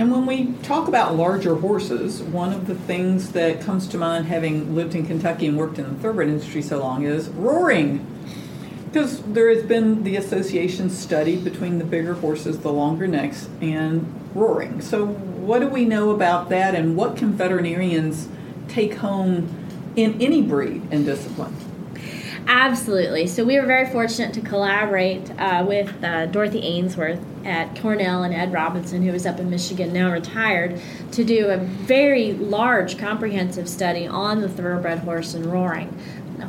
[0.00, 4.24] And when we talk about larger horses, one of the things that comes to mind,
[4.24, 8.06] having lived in Kentucky and worked in the thoroughbred industry so long, is roaring.
[8.86, 14.10] Because there has been the association study between the bigger horses, the longer necks, and
[14.34, 14.80] roaring.
[14.80, 18.26] So, what do we know about that, and what can veterinarians
[18.68, 19.54] take home
[19.96, 21.54] in any breed and discipline?
[22.52, 23.28] Absolutely.
[23.28, 28.34] So we were very fortunate to collaborate uh, with uh, Dorothy Ainsworth at Cornell and
[28.34, 30.80] Ed Robinson, who is up in Michigan, now retired,
[31.12, 35.96] to do a very large, comprehensive study on the thoroughbred horse and roaring.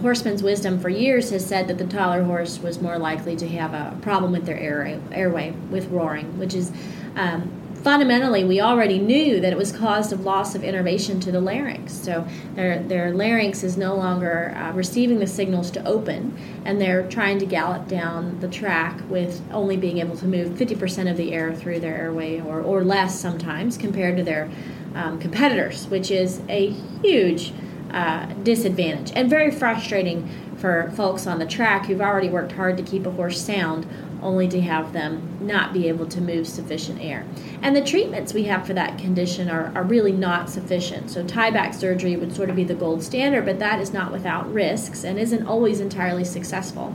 [0.02, 3.76] Horseman's Wisdom for years has said that the taller horse was more likely to have
[3.76, 6.72] a problem with their airway, airway with roaring, which is
[7.16, 11.42] um, fundamentally, we already knew that it was caused of loss of innervation to the
[11.42, 11.94] larynx.
[11.94, 17.08] So their, their larynx is no longer uh, receiving the signals to open, and they're
[17.10, 21.34] trying to gallop down the track with only being able to move 50% of the
[21.34, 24.50] air through their airway or, or less sometimes compared to their
[24.96, 26.70] um, competitors, which is a
[27.02, 27.54] huge
[27.92, 32.84] uh, disadvantage and very frustrating for folks on the track who've already worked hard to
[32.84, 33.86] keep a horse sound
[34.22, 37.26] only to have them not be able to move sufficient air.
[37.62, 41.10] And the treatments we have for that condition are, are really not sufficient.
[41.10, 44.12] So, tie back surgery would sort of be the gold standard, but that is not
[44.12, 46.94] without risks and isn't always entirely successful.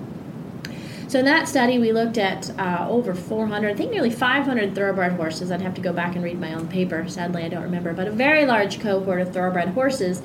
[1.08, 5.12] So, in that study, we looked at uh, over 400, I think nearly 500 thoroughbred
[5.12, 5.50] horses.
[5.52, 7.08] I'd have to go back and read my own paper.
[7.08, 10.20] Sadly, I don't remember, but a very large cohort of thoroughbred horses.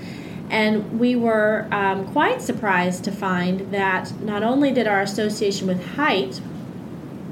[0.49, 5.95] And we were um, quite surprised to find that not only did our association with
[5.95, 6.41] height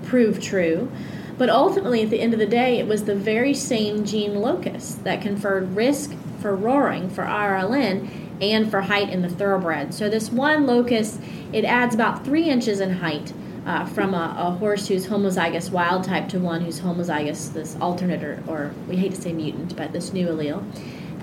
[0.10, 0.92] prove true.
[1.38, 4.96] But ultimately, at the end of the day, it was the very same gene locus
[5.04, 8.10] that conferred risk for roaring for RLN
[8.42, 9.94] and for height in the thoroughbred.
[9.94, 11.18] So this one locus,
[11.54, 13.32] it adds about three inches in height
[13.66, 18.24] uh, from a, a, horse who's homozygous wild type to one who's homozygous this alternate
[18.24, 20.64] or, or we hate to say mutant, but this new allele.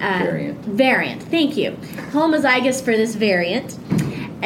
[0.01, 0.59] Uh, variant.
[0.61, 1.22] Variant.
[1.22, 1.72] Thank you.
[2.12, 3.79] Homozygous for this variant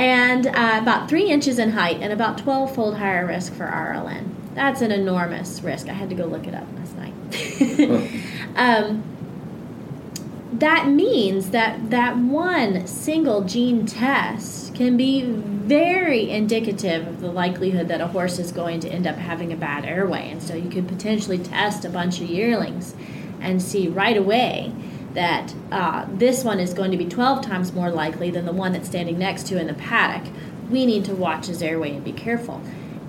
[0.00, 4.30] and uh, about three inches in height and about 12 fold higher risk for RLN.
[4.54, 5.88] That's an enormous risk.
[5.88, 7.12] I had to go look it up last night.
[8.56, 9.02] um,
[10.54, 17.88] that means that that one single gene test can be very indicative of the likelihood
[17.88, 20.30] that a horse is going to end up having a bad airway.
[20.30, 22.94] And so you could potentially test a bunch of yearlings
[23.38, 24.72] and see right away
[25.14, 28.72] that uh, this one is going to be 12 times more likely than the one
[28.72, 30.32] that's standing next to in the paddock.
[30.70, 32.62] We need to watch his airway and be careful.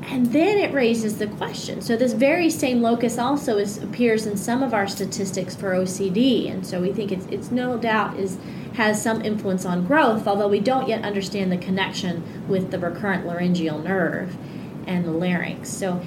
[0.03, 1.81] And then it raises the question.
[1.81, 6.51] So this very same locus also is, appears in some of our statistics for OCD,
[6.51, 8.37] and so we think it's, it's no doubt is
[8.73, 13.25] has some influence on growth, although we don't yet understand the connection with the recurrent
[13.25, 14.35] laryngeal nerve
[14.87, 15.69] and the larynx.
[15.69, 16.01] So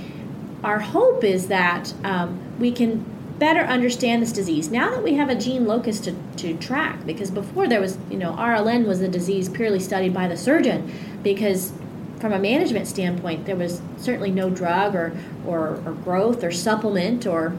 [0.63, 3.05] our hope is that um, we can
[3.39, 7.31] better understand this disease now that we have a gene locus to, to track because
[7.31, 10.93] before there was you know rln was a disease purely studied by the surgeon
[11.23, 11.73] because
[12.21, 17.27] from a management standpoint there was certainly no drug or, or, or growth or supplement
[17.27, 17.57] or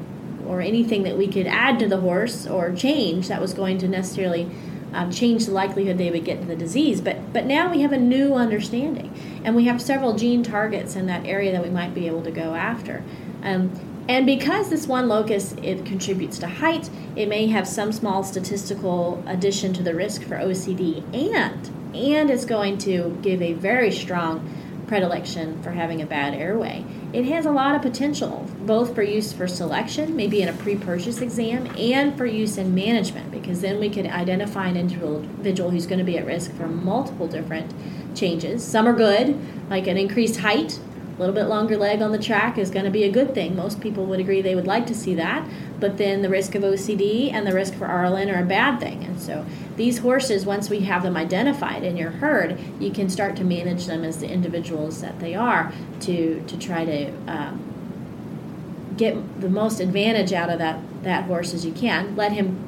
[0.47, 3.87] or anything that we could add to the horse or change that was going to
[3.87, 4.49] necessarily
[4.93, 7.01] um, change the likelihood they would get the disease.
[7.01, 11.07] But but now we have a new understanding, and we have several gene targets in
[11.07, 13.03] that area that we might be able to go after.
[13.43, 13.71] Um,
[14.07, 19.23] and because this one locus it contributes to height, it may have some small statistical
[19.25, 24.47] addition to the risk for OCD, and and it's going to give a very strong
[24.87, 26.85] predilection for having a bad airway.
[27.13, 30.75] It has a lot of potential, both for use for selection, maybe in a pre
[30.75, 35.87] purchase exam, and for use in management, because then we could identify an individual who's
[35.87, 37.73] going to be at risk for multiple different
[38.15, 38.63] changes.
[38.63, 39.39] Some are good,
[39.69, 40.79] like an increased height
[41.15, 43.55] a little bit longer leg on the track is going to be a good thing.
[43.55, 45.47] Most people would agree they would like to see that,
[45.79, 49.03] but then the risk of OCD and the risk for RLN are a bad thing.
[49.05, 49.45] And so
[49.77, 53.85] these horses, once we have them identified in your herd, you can start to manage
[53.85, 59.79] them as the individuals that they are to to try to um, get the most
[59.79, 62.15] advantage out of that that horse as you can.
[62.17, 62.59] Let him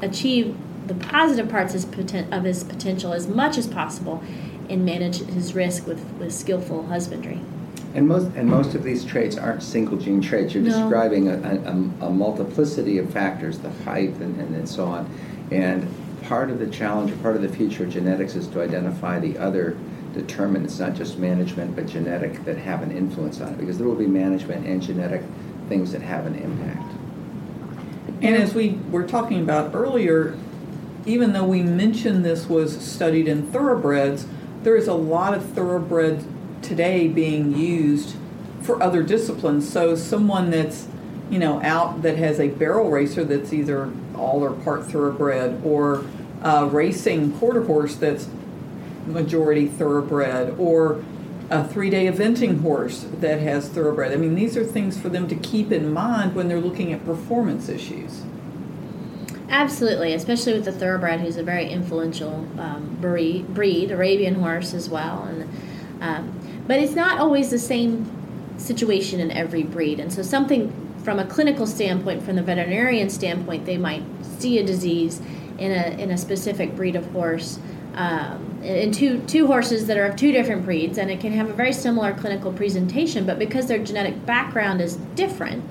[0.00, 4.22] achieve the positive parts of his potential as much as possible
[4.68, 7.40] and manage his risk with, with skillful husbandry.
[7.96, 10.52] And most and most of these traits aren't single gene traits.
[10.52, 10.68] You're no.
[10.68, 15.10] describing a, a, a, multiplicity of factors, the height and, and, and so on.
[15.50, 15.88] And
[16.24, 19.38] part of the challenge, or part of the future of genetics, is to identify the
[19.38, 19.78] other
[20.12, 23.58] determinants, not just management but genetic, that have an influence on it.
[23.58, 25.22] Because there will be management and genetic
[25.70, 26.92] things that have an impact.
[28.20, 30.36] And as we were talking about earlier,
[31.06, 34.26] even though we mentioned this was studied in thoroughbreds,
[34.64, 36.26] there is a lot of thoroughbreds
[36.62, 38.16] today being used
[38.62, 39.68] for other disciplines.
[39.68, 40.88] So someone that's
[41.30, 46.04] you know out that has a barrel racer that's either all or part thoroughbred or
[46.42, 48.28] a racing quarter horse that's
[49.06, 51.04] majority thoroughbred or
[51.50, 54.12] a three day eventing horse that has thoroughbred.
[54.12, 57.04] I mean, these are things for them to keep in mind when they're looking at
[57.04, 58.22] performance issues.
[59.48, 64.88] Absolutely, especially with the thoroughbred, who's a very influential um, breed, breed, Arabian horse as
[64.88, 65.22] well.
[65.22, 65.48] And
[66.00, 68.04] um, but it's not always the same
[68.58, 70.72] situation in every breed, and so something
[71.04, 74.02] from a clinical standpoint, from the veterinarian standpoint, they might
[74.38, 75.20] see a disease
[75.58, 77.58] in a in a specific breed of horse
[77.94, 81.48] um, in two two horses that are of two different breeds, and it can have
[81.48, 83.24] a very similar clinical presentation.
[83.24, 85.64] But because their genetic background is different,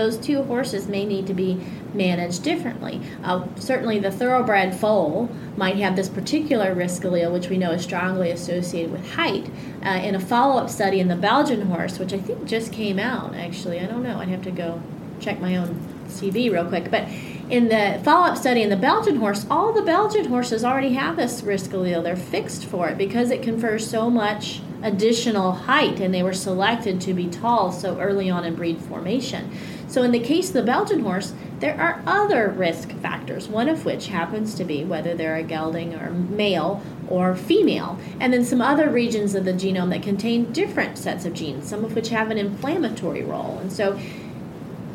[0.00, 1.60] those two horses may need to be
[1.92, 3.02] managed differently.
[3.22, 7.82] Uh, certainly, the thoroughbred foal might have this particular risk allele, which we know is
[7.82, 9.50] strongly associated with height.
[9.84, 13.34] Uh, in a follow-up study in the Belgian horse, which I think just came out,
[13.34, 14.18] actually, I don't know.
[14.18, 14.80] I'd have to go
[15.20, 17.06] check my own CV real quick, but
[17.50, 21.42] in the follow-up study in the Belgian horse, all the Belgian horses already have this
[21.42, 22.02] risk allele.
[22.02, 27.00] They're fixed for it because it confers so much additional height, and they were selected
[27.02, 29.50] to be tall so early on in breed formation.
[29.90, 33.84] So in the case of the Belgian horse, there are other risk factors, one of
[33.84, 38.62] which happens to be whether they're a gelding or male or female, and then some
[38.62, 42.30] other regions of the genome that contain different sets of genes, some of which have
[42.30, 43.58] an inflammatory role.
[43.58, 43.98] And so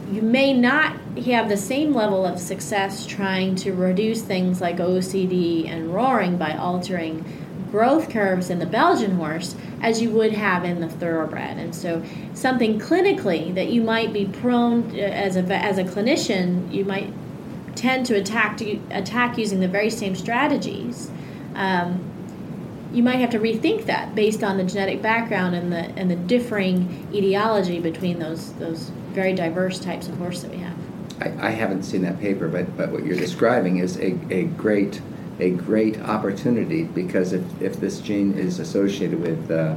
[0.10, 5.68] you may not have the same level of success trying to reduce things like OCD
[5.68, 7.26] and roaring by altering
[7.76, 11.58] growth curves in the Belgian horse as you would have in the thoroughbred.
[11.58, 12.02] And so,
[12.34, 17.12] something clinically that you might be prone uh, as a as a clinician, you might
[17.76, 21.12] tend to attack to attack using the very same strategies.
[21.54, 22.02] Um,
[22.94, 26.16] you might have to rethink that based on the genetic background and the and the
[26.16, 30.78] differing etiology between those those very diverse types of horse that we have.
[31.20, 35.02] I, I haven't seen that paper, but, but what you're describing is a, a great
[35.40, 39.76] a great opportunity because if, if this gene is associated with uh,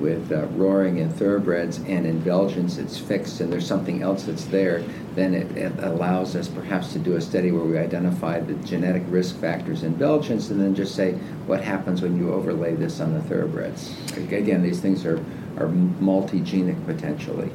[0.00, 4.46] with uh, roaring in thoroughbreds and in Belgians it's fixed and there's something else that's
[4.46, 4.82] there,
[5.14, 9.02] then it, it, allows us perhaps to do a study where we identify the genetic
[9.08, 11.12] risk factors in Belgians and then just say
[11.46, 13.94] what happens when you overlay this on the thoroughbreds.
[14.16, 15.22] Again, these things are,
[15.58, 17.50] are multi-genic potentially.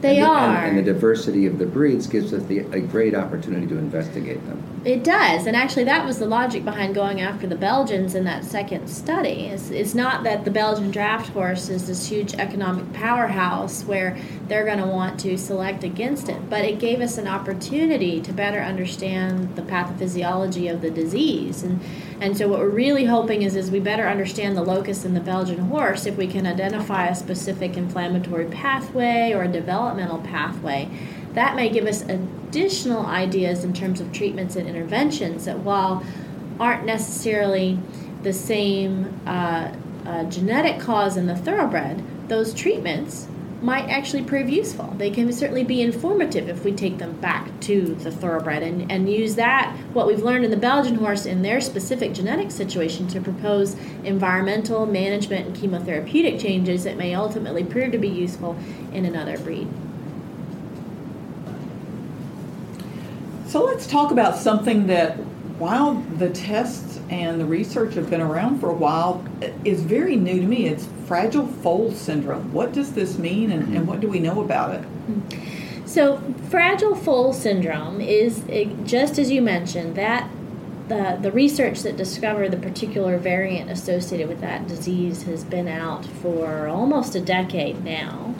[0.00, 0.56] They and the, are.
[0.64, 4.44] And, and, the diversity of the breeds gives us the, a great opportunity to investigate
[4.46, 4.62] them.
[4.84, 5.46] It does.
[5.46, 9.46] And actually, that was the logic behind going after the Belgians in that second study.
[9.46, 14.64] It's, it's not that the Belgian draft horse is this huge economic powerhouse where they're
[14.64, 18.60] going to want to select against it, but it gave us an opportunity to better
[18.60, 21.62] understand the pathophysiology of the disease.
[21.64, 21.80] And
[22.20, 25.20] and so what we're really hoping is as we better understand the locus in the
[25.20, 30.88] Belgian horse, if we can identify a specific inflammatory pathway or a developmental pathway,
[31.34, 36.02] that may give us additional ideas in terms of treatments and interventions that while
[36.58, 37.78] aren't necessarily
[38.24, 39.72] the same uh,
[40.04, 43.28] uh, genetic cause in the thoroughbred, those treatments
[43.60, 44.94] might actually prove useful.
[44.98, 49.10] They can certainly be informative if we take them back to the thoroughbred and, and
[49.12, 53.20] use that, what we've learned in the Belgian horse in their specific genetic situation, to
[53.20, 58.56] propose environmental, management, and chemotherapeutic changes that may ultimately prove to be useful
[58.92, 59.68] in another breed.
[63.48, 65.18] So let's talk about something that,
[65.58, 69.24] while the tests and the research have been around for a while,
[69.64, 70.66] is very new to me.
[70.66, 72.52] It's fragile foal syndrome.
[72.52, 74.84] What does this mean and, and what do we know about it?
[75.84, 78.42] So, fragile foal syndrome is
[78.84, 80.30] just as you mentioned that
[80.88, 86.04] the, the research that discovered the particular variant associated with that disease has been out
[86.04, 88.34] for almost a decade now.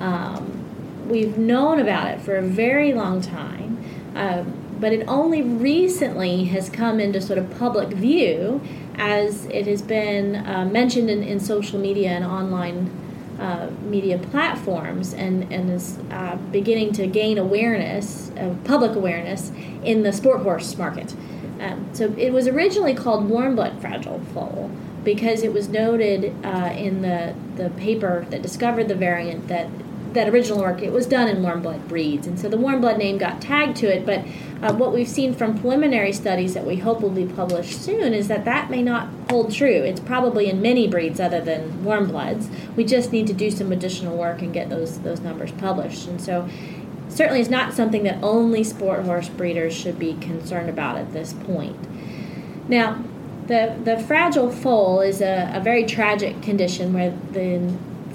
[0.00, 3.84] Um, we've known about it for a very long time,
[4.16, 4.44] uh,
[4.82, 8.60] but it only recently has come into sort of public view
[8.96, 12.90] as it has been uh, mentioned in, in social media and online
[13.38, 19.52] uh, media platforms and, and is uh, beginning to gain awareness, uh, public awareness,
[19.84, 21.14] in the sport horse market.
[21.60, 24.68] Um, so it was originally called warm blood fragile foal
[25.04, 29.68] because it was noted uh, in the, the paper that discovered the variant that
[30.14, 32.26] that original work, it was done in warm blood breeds.
[32.26, 34.04] And so the warm blood name got tagged to it.
[34.04, 34.24] But
[34.62, 38.28] uh, what we've seen from preliminary studies that we hope will be published soon is
[38.28, 39.82] that that may not hold true.
[39.82, 42.48] It's probably in many breeds other than warm bloods.
[42.76, 46.06] We just need to do some additional work and get those, those numbers published.
[46.06, 46.48] And so
[47.08, 51.32] certainly it's not something that only sport horse breeders should be concerned about at this
[51.32, 51.76] point.
[52.68, 53.02] Now,
[53.46, 57.72] the, the fragile foal is a, a very tragic condition where the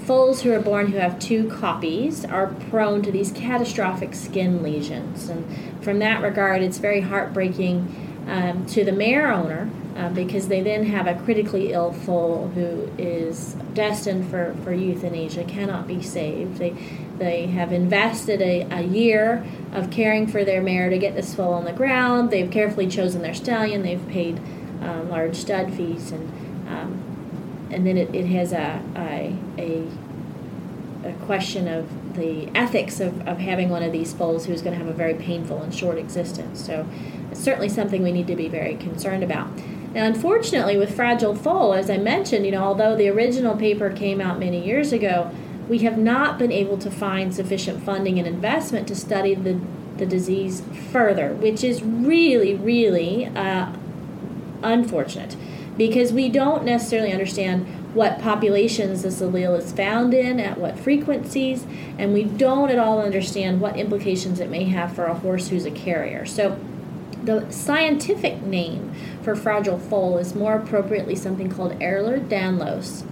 [0.08, 5.28] foals who are born who have two copies are prone to these catastrophic skin lesions.
[5.28, 5.44] And
[5.84, 10.86] from that regard, it's very heartbreaking um, to the mare owner uh, because they then
[10.86, 16.56] have a critically ill foal who is destined for, for euthanasia, cannot be saved.
[16.56, 16.74] They,
[17.18, 19.44] they have invested a, a year
[19.74, 22.30] of caring for their mare to get this foal on the ground.
[22.30, 23.82] They've carefully chosen their stallion.
[23.82, 24.40] They've paid
[24.80, 26.47] uh, large stud fees and
[27.70, 33.38] and then it, it has a, a, a, a, question of the ethics of, of
[33.38, 36.64] having one of these foals who's going to have a very painful and short existence.
[36.64, 36.86] So
[37.30, 39.50] it's certainly something we need to be very concerned about.
[39.94, 44.20] Now, unfortunately, with Fragile Foal, as I mentioned, you know, although the original paper came
[44.20, 45.30] out many years ago,
[45.68, 49.60] we have not been able to find sufficient funding and investment to study the,
[49.98, 53.72] the disease further, which is really, really uh,
[54.62, 55.36] unfortunate
[55.78, 61.64] because we don't necessarily understand what populations this allele is found in, at what frequencies,
[61.96, 65.64] and we don't at all understand what implications it may have for a horse who's
[65.64, 66.26] a carrier.
[66.26, 66.58] So,
[67.24, 73.04] the scientific name for fragile foal is more appropriately something called Ehlers-Danlos.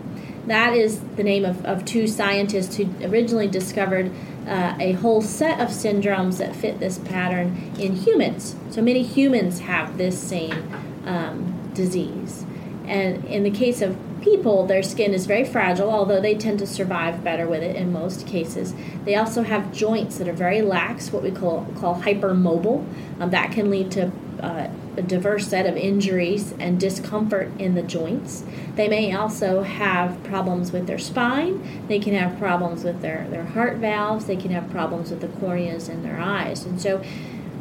[0.46, 4.12] That is the name of, of two scientists who originally discovered
[4.46, 8.54] uh, a whole set of syndromes that fit this pattern in humans.
[8.70, 10.72] So many humans have this same
[11.04, 12.45] um, disease.
[12.86, 16.66] And in the case of people, their skin is very fragile, although they tend to
[16.66, 18.74] survive better with it in most cases.
[19.04, 22.84] They also have joints that are very lax, what we call, call hypermobile.
[23.20, 24.10] Um, that can lead to
[24.40, 28.44] uh, a diverse set of injuries and discomfort in the joints.
[28.74, 31.86] They may also have problems with their spine.
[31.86, 34.24] They can have problems with their, their heart valves.
[34.24, 36.64] They can have problems with the corneas in their eyes.
[36.64, 37.02] And so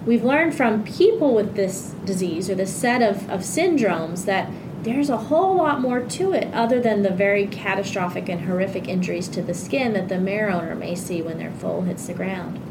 [0.05, 4.49] we've learned from people with this disease or this set of, of syndromes that
[4.85, 9.27] there's a whole lot more to it other than the very catastrophic and horrific injuries
[9.27, 12.61] to the skin that the mare owner may see when their foal hits the ground.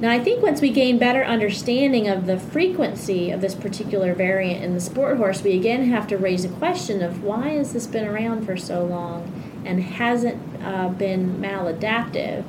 [0.00, 4.64] Now, I think once we gain better understanding of the frequency of this particular variant
[4.64, 7.86] in the sport horse, we again have to raise a question of why has this
[7.86, 12.44] been around for so long and hasn't uh, been maladaptive?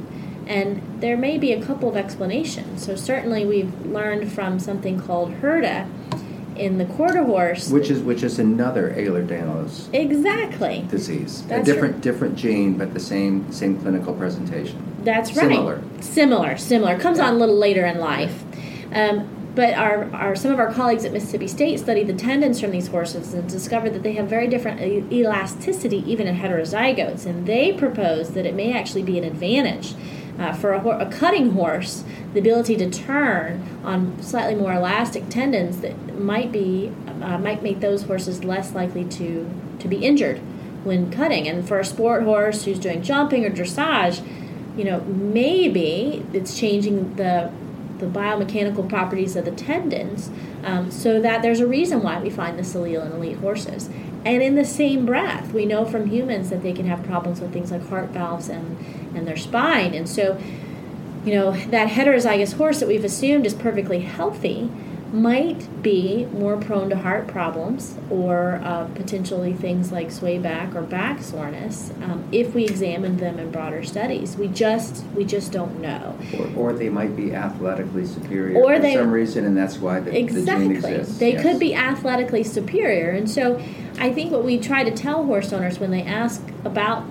[0.48, 2.84] And there may be a couple of explanations.
[2.86, 5.88] So, certainly, we've learned from something called HERDA
[6.56, 7.70] in the quarter horse.
[7.70, 11.43] Which is which is another Ehlers-Danlos exactly disease.
[11.43, 12.04] That's a different right.
[12.04, 14.84] different gene, but the same same clinical presentation.
[15.04, 15.49] That's right.
[15.49, 15.82] Similar.
[16.02, 16.99] Similar, similar.
[16.99, 17.28] Comes Yeah.
[17.28, 18.43] on a little later in life.
[18.93, 22.72] Um, but our, our some of our colleagues at Mississippi State studied the tendons from
[22.72, 27.26] these horses and discovered that they have very different elasticity even in heterozygotes.
[27.26, 29.93] And they proposed that it may actually be an advantage
[30.42, 35.30] uh, for a, hor- a cutting horse, the ability to turn on slightly more elastic
[35.30, 40.39] tendons that might be uh, might make those horses less likely to to be injured
[40.84, 41.48] when cutting.
[41.48, 44.26] And for a sport horse who's doing jumping or dressage,
[44.76, 47.52] you know, maybe it's changing the
[48.00, 50.32] the biomechanical properties of the tendons
[50.64, 53.92] um, so that there's a reason why we find this allele in elite horses.
[54.24, 57.52] And in the same breath, we know from humans that they can have problems with
[57.52, 58.78] things like heart valves and,
[59.16, 59.94] and their spine.
[59.94, 60.40] And so,
[61.26, 64.70] you know, that heterozygous horse that we've assumed is perfectly healthy
[65.12, 70.82] might be more prone to heart problems or uh, potentially things like sway back or
[70.82, 74.38] back soreness um, if we examined them in broader studies.
[74.38, 76.18] We just we just don't know.
[76.55, 79.99] Or, or they might be athletically superior Or for they- some reason, and that's why
[79.99, 80.76] the, the gene Exactly.
[80.76, 81.18] exists.
[81.18, 81.41] They Yes.
[81.43, 83.09] could be athletically superior.
[83.09, 83.62] And so
[83.99, 87.01] I think what we try to tell horse owners when they ask about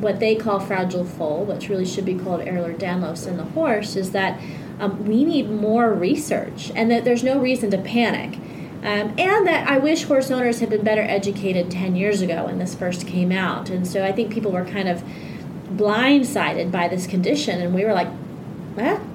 [0.00, 4.12] what they call fragile foal, which really should be called Ehlers-Danlos in the horse, is
[4.12, 4.40] that
[4.80, 8.38] um, we need more research and that there's no reason to panic.
[8.82, 12.58] Um, and that I wish horse owners had been better educated 10 years ago when
[12.58, 13.68] this first came out.
[13.68, 15.04] And so I think people were kind of
[15.68, 18.08] blindsided by this condition, and we were like,
[18.76, 19.09] it's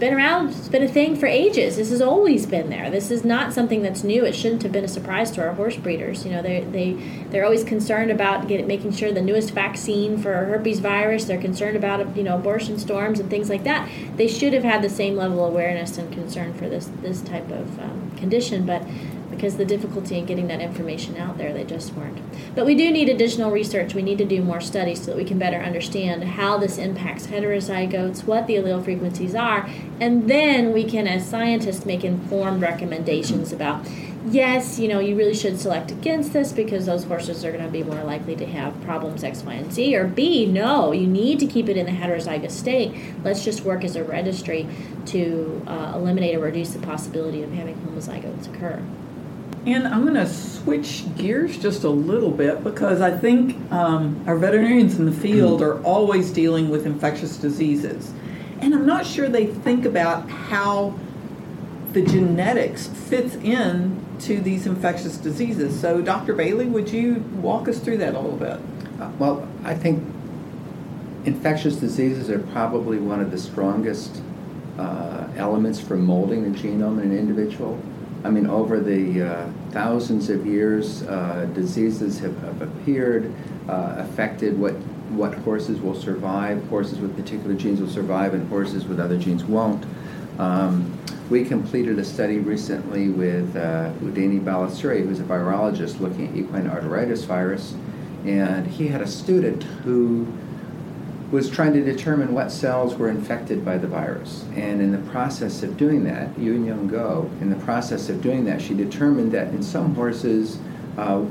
[0.00, 1.76] been around, it's been a thing for ages.
[1.76, 2.90] This has always been there.
[2.90, 4.24] This is not something that's new.
[4.24, 6.24] It shouldn't have been a surprise to our horse breeders.
[6.24, 6.92] You know, they they
[7.30, 11.26] they're always concerned about making sure the newest vaccine for herpes virus.
[11.26, 13.88] They're concerned about you know abortion storms and things like that.
[14.16, 17.50] They should have had the same level of awareness and concern for this this type
[17.50, 18.82] of um, condition, but
[19.40, 22.18] because the difficulty in getting that information out there, they just weren't.
[22.54, 23.94] But we do need additional research.
[23.94, 27.28] We need to do more studies so that we can better understand how this impacts
[27.28, 29.66] heterozygotes, what the allele frequencies are,
[29.98, 33.86] and then we can, as scientists, make informed recommendations about
[34.26, 37.70] yes, you know, you really should select against this because those horses are going to
[37.70, 39.96] be more likely to have problems X, Y, and Z.
[39.96, 42.94] Or B, no, you need to keep it in the heterozygous state.
[43.24, 44.68] Let's just work as a registry
[45.06, 48.82] to uh, eliminate or reduce the possibility of having homozygotes occur.
[49.66, 54.36] And I'm going to switch gears just a little bit because I think um, our
[54.36, 58.12] veterinarians in the field are always dealing with infectious diseases.
[58.60, 60.98] And I'm not sure they think about how
[61.92, 65.78] the genetics fits in to these infectious diseases.
[65.78, 66.34] So, Dr.
[66.34, 68.60] Bailey, would you walk us through that a little bit?
[69.00, 70.02] Uh, well, I think
[71.24, 74.22] infectious diseases are probably one of the strongest
[74.78, 77.80] uh, elements for molding the genome in an individual.
[78.22, 83.32] I mean, over the uh, thousands of years, uh, diseases have, have appeared,
[83.68, 84.74] uh, affected what
[85.10, 86.62] what horses will survive.
[86.68, 89.84] Horses with particular genes will survive, and horses with other genes won't.
[90.38, 90.96] Um,
[91.28, 96.68] we completed a study recently with uh, Udeni Balasuriya, who's a virologist looking at equine
[96.68, 97.74] arteritis virus,
[98.24, 100.26] and he had a student who
[101.30, 104.44] was trying to determine what cells were infected by the virus.
[104.56, 108.44] And in the process of doing that, Yun Young Go, in the process of doing
[108.46, 110.58] that, she determined that in some horses,
[110.98, 111.24] uh,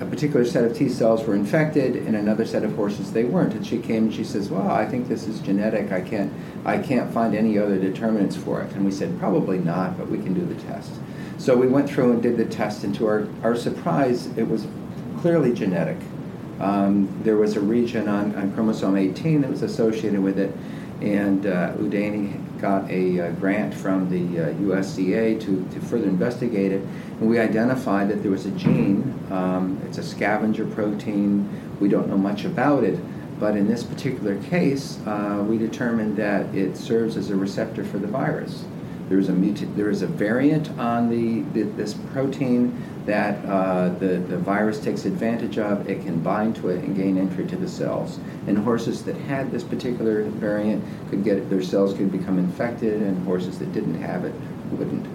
[0.00, 3.54] a particular set of T cells were infected, in another set of horses they weren't.
[3.54, 5.92] And she came and she says, "Well, I think this is genetic.
[5.92, 6.32] I can't,
[6.64, 10.18] I can't find any other determinants for it." And we said, "Probably not, but we
[10.18, 10.92] can do the test."
[11.38, 14.66] So we went through and did the test, and to our, our surprise, it was
[15.20, 15.98] clearly genetic.
[16.60, 20.54] Um, there was a region on, on, chromosome 18 that was associated with it,
[21.00, 26.08] and uh, Udeni got a, a, uh, grant from the uh, USDA to, to further
[26.08, 26.80] investigate it.
[27.20, 31.48] And we identified that there was a gene, um, it's a scavenger protein,
[31.80, 32.98] we don't know much about it,
[33.40, 37.98] but in this particular case, uh, we determined that it serves as a receptor for
[37.98, 38.64] the virus.
[39.08, 43.90] There is a, muta- there is a variant on the, the this protein that uh,
[43.98, 47.56] the, the virus takes advantage of, it can bind to it and gain entry to
[47.56, 48.18] the cells.
[48.46, 53.24] And horses that had this particular variant could get their cells could become infected, and
[53.26, 54.34] horses that didn't have it
[54.70, 55.06] wouldn't.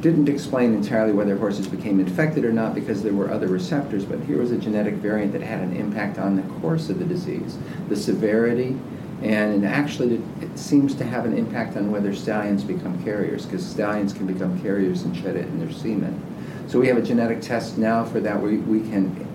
[0.00, 4.20] Didn't explain entirely whether horses became infected or not because there were other receptors, but
[4.20, 7.58] here was a genetic variant that had an impact on the course of the disease,
[7.88, 8.78] the severity,
[9.22, 14.12] and actually it seems to have an impact on whether stallions become carriers because stallions
[14.12, 16.22] can become carriers and shed it in their semen.
[16.68, 18.40] So we have a genetic test now for that.
[18.40, 19.26] We, we can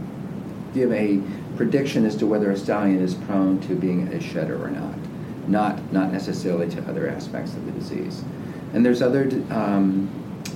[0.74, 1.22] give a
[1.56, 4.96] prediction as to whether a stallion is prone to being a shedder or not,
[5.48, 8.24] not, not necessarily to other aspects of the disease.
[8.74, 10.10] And there's other um,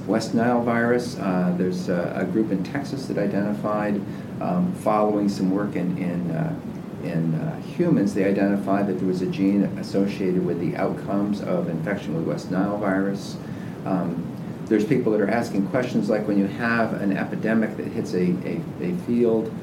[0.07, 1.17] West Nile virus.
[1.17, 4.01] Uh, there's a, a, group in Texas that identified,
[4.41, 6.59] um, following some work in, in, uh,
[7.03, 11.69] in uh, humans, they identified that there was a gene associated with the outcomes of
[11.69, 13.37] infection with West Nile virus.
[13.85, 14.31] Um,
[14.65, 18.31] there's people that are asking questions like when you have an epidemic that hits a,
[18.47, 19.53] a, a field,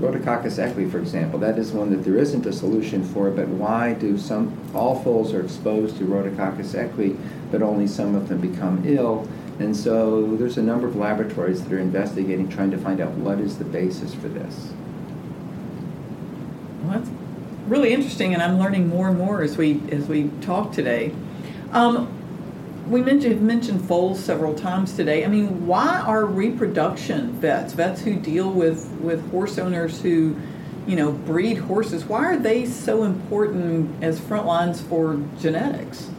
[0.00, 3.92] Rhodococcus equi, for example, that is one that there isn't a solution for, but why
[3.92, 7.16] do some, all foals are exposed to Rhodococcus equi,
[7.50, 9.28] but only some of them become ill?
[9.58, 13.38] And so there's a number of laboratories that are investigating, trying to find out what
[13.38, 14.72] is the basis for this.
[16.82, 17.10] Well, that's
[17.68, 21.14] really interesting, and I'm learning more and more as we as we talk today.
[21.70, 22.21] Um,
[22.88, 25.24] we mentioned mentioned foals several times today.
[25.24, 30.36] I mean, why are reproduction vets, vets who deal with with horse owners who,
[30.86, 36.10] you know, breed horses, why are they so important as front lines for genetics?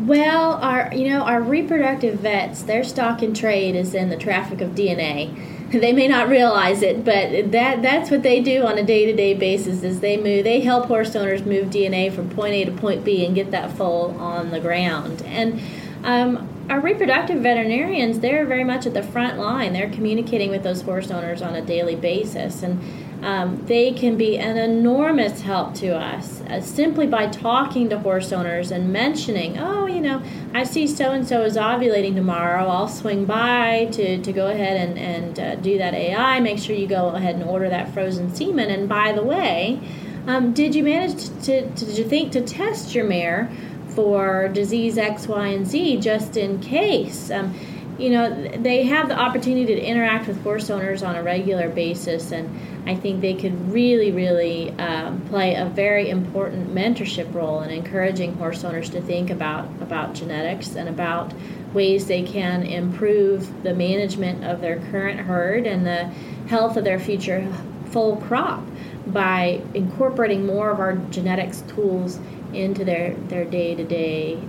[0.00, 4.60] Well, our you know our reproductive vets, their stock in trade is in the traffic
[4.60, 8.82] of DNA they may not realize it, but that that's what they do on a
[8.82, 9.82] day to day basis.
[9.82, 13.24] Is they move, they help horse owners move DNA from point A to point B
[13.24, 15.22] and get that foal on the ground.
[15.22, 15.60] And
[16.04, 19.72] um, our reproductive veterinarians, they're very much at the front line.
[19.72, 22.80] They're communicating with those horse owners on a daily basis, and
[23.22, 28.32] um, they can be an enormous help to us uh, simply by talking to horse
[28.32, 30.20] owners and mentioning, oh, you know,
[30.52, 32.66] I see so and so is ovulating tomorrow.
[32.66, 36.40] I'll swing by to, to go ahead and, and uh, do that AI.
[36.40, 38.70] Make sure you go ahead and order that frozen semen.
[38.70, 39.80] And by the way,
[40.26, 43.50] um, did you manage to, to, did you think to test your mare
[43.88, 47.30] for disease X, Y, and Z just in case?
[47.30, 47.54] Um,
[48.02, 52.32] you know, they have the opportunity to interact with horse owners on a regular basis,
[52.32, 52.50] and
[52.84, 58.34] I think they could really, really um, play a very important mentorship role in encouraging
[58.34, 61.32] horse owners to think about about genetics and about
[61.72, 66.04] ways they can improve the management of their current herd and the
[66.48, 67.46] health of their future
[67.86, 68.64] foal crop
[69.06, 72.18] by incorporating more of our genetics tools
[72.52, 74.42] into their their day to day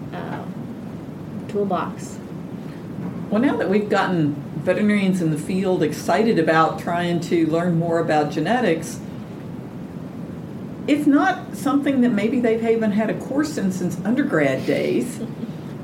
[1.50, 2.18] toolbox.
[3.34, 7.98] Well, now that we've gotten veterinarians in the field excited about trying to learn more
[7.98, 9.00] about genetics,
[10.86, 15.20] it's not something that maybe they've even had a course in since undergrad days.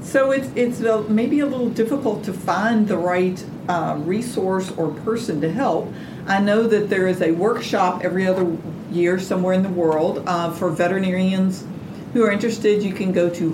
[0.02, 4.92] So it's it's a, maybe a little difficult to find the right uh, resource or
[5.04, 5.92] person to help.
[6.26, 8.58] I know that there is a workshop every other
[8.92, 11.66] year somewhere in the world uh, for veterinarians
[12.14, 12.82] who are interested.
[12.82, 13.52] You can go to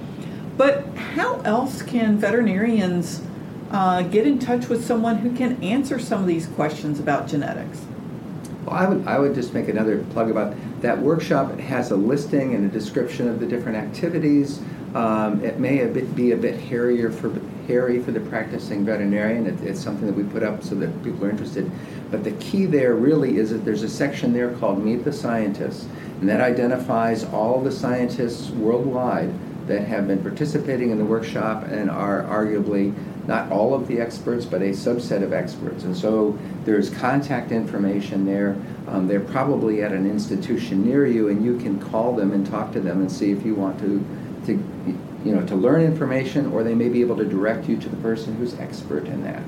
[0.56, 3.22] but how else can veterinarians
[3.72, 7.86] uh, get in touch with someone who can answer some of these questions about genetics
[8.64, 11.96] well i would i would just make another plug about that workshop it has a
[11.96, 14.62] listing and a description of the different activities
[14.96, 19.46] um, it may a bit, be a bit hairier for hairy for the practicing veterinarian.
[19.46, 21.70] It, it's something that we put up so that people are interested.
[22.10, 25.88] But the key there really is that there's a section there called Meet the Scientists,
[26.20, 29.34] and that identifies all the scientists worldwide
[29.68, 32.94] that have been participating in the workshop and are arguably
[33.28, 35.84] not all of the experts, but a subset of experts.
[35.84, 38.56] And so there's contact information there.
[38.88, 42.72] Um, they're probably at an institution near you, and you can call them and talk
[42.72, 44.04] to them and see if you want to,
[44.48, 44.54] to
[45.28, 47.98] you know, to learn information, or they may be able to direct you to the
[47.98, 49.44] person who's expert in that.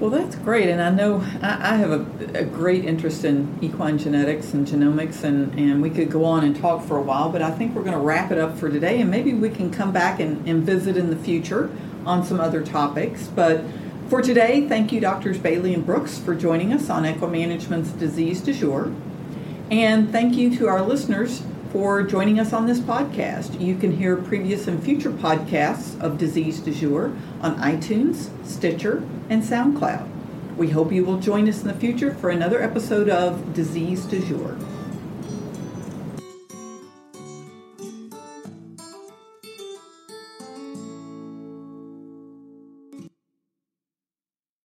[0.00, 3.96] Well, that's great, and I know I, I have a, a, great interest in equine
[3.96, 7.40] genetics and genomics, and, and we could go on and talk for a while, but
[7.40, 9.92] I think we're going to wrap it up for today, and maybe we can come
[9.92, 11.70] back and, and visit in the future
[12.04, 13.26] on some other topics.
[13.28, 13.62] But
[14.08, 18.52] for today, thank you, Doctors Bailey and Brooks, for joining us on EquiManagement's Disease Du
[18.52, 18.94] Jour.
[19.70, 23.60] And thank you to our listeners for joining us on this podcast.
[23.60, 29.42] You can hear previous and future podcasts of Disease Du Jour on iTunes, Stitcher, and
[29.42, 30.08] SoundCloud.
[30.56, 34.20] We hope you will join us in the future for another episode of Disease Du
[34.20, 34.56] Jour.